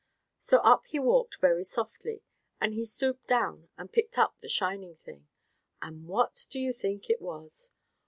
[0.39, 2.23] So up he walked very softly,
[2.59, 5.27] and he stooped down and picked up the shining thing.
[5.79, 7.71] And what do you think it was?